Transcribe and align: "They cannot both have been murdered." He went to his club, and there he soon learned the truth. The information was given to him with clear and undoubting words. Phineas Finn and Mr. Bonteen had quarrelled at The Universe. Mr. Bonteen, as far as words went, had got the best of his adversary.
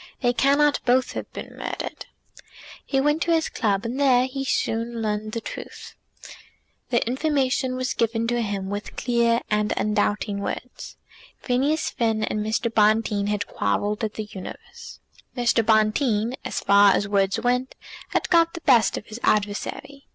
"They 0.21 0.33
cannot 0.33 0.83
both 0.83 1.11
have 1.11 1.31
been 1.31 1.55
murdered." 1.55 2.07
He 2.83 2.99
went 2.99 3.21
to 3.21 3.33
his 3.33 3.49
club, 3.49 3.85
and 3.85 3.99
there 3.99 4.25
he 4.25 4.43
soon 4.43 4.99
learned 4.99 5.33
the 5.33 5.41
truth. 5.41 5.93
The 6.89 7.05
information 7.05 7.75
was 7.75 7.93
given 7.93 8.25
to 8.29 8.41
him 8.41 8.71
with 8.71 8.95
clear 8.97 9.41
and 9.51 9.73
undoubting 9.77 10.39
words. 10.39 10.97
Phineas 11.37 11.91
Finn 11.91 12.23
and 12.23 12.39
Mr. 12.39 12.73
Bonteen 12.73 13.27
had 13.27 13.45
quarrelled 13.45 14.03
at 14.03 14.15
The 14.15 14.23
Universe. 14.33 15.01
Mr. 15.37 15.63
Bonteen, 15.63 16.33
as 16.43 16.61
far 16.61 16.93
as 16.95 17.07
words 17.07 17.39
went, 17.39 17.75
had 18.09 18.27
got 18.29 18.55
the 18.55 18.61
best 18.61 18.97
of 18.97 19.05
his 19.05 19.19
adversary. 19.23 20.07